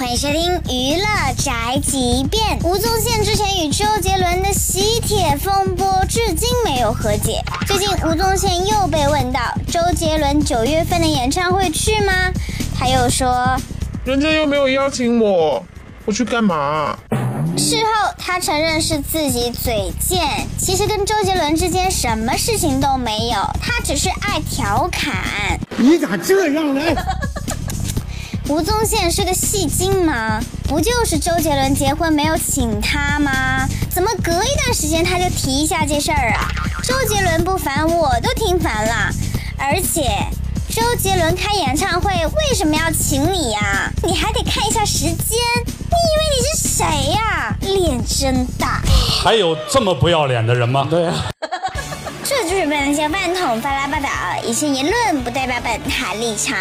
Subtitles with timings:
[0.00, 1.04] 欢迎收听娱乐
[1.36, 2.58] 宅急便。
[2.64, 7.44] 吴宗宪之前与周杰伦的喜帖风波至今没有和解。
[7.66, 9.40] 最近吴宗宪又被问到
[9.70, 12.32] 周杰伦九月份的演唱会去吗？
[12.74, 13.54] 他又说，
[14.06, 15.62] 人家又没有邀请我，
[16.06, 16.98] 我去干嘛？
[17.58, 25.60] 事后他承认是自己嘴贱，其实跟周杰伦之间什么事情都没有，他只是爱调侃。
[25.76, 26.80] 你咋这样呢？
[28.50, 30.42] 吴宗宪是个戏精吗？
[30.64, 33.64] 不就是周杰伦结婚没有请他吗？
[33.88, 36.48] 怎么隔一段时间他就提一下这事儿啊？
[36.82, 39.12] 周杰伦不烦，我都听烦了。
[39.56, 40.10] 而且
[40.68, 43.88] 周杰伦开演唱会为什么要请你呀？
[44.02, 45.38] 你还得看一下时间。
[45.62, 47.56] 你以为你是谁呀？
[47.60, 48.82] 脸真大！
[49.22, 50.88] 还有这么不要脸的人吗？
[50.90, 51.14] 对呀。
[52.24, 54.08] 这就是本台饭桶发拉报道，
[54.44, 56.56] 一些言论不代表本台立场。